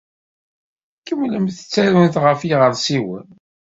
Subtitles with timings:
[1.05, 3.27] Kemmlent ttarunt ɣef yiɣersiwen.